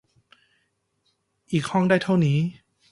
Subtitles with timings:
[1.51, 2.37] อีกห้องได้เท่านี้